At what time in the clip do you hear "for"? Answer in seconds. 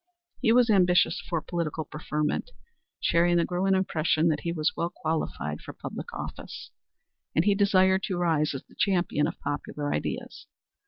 1.29-1.41, 5.61-5.73